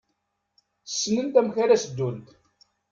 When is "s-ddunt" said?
1.83-2.27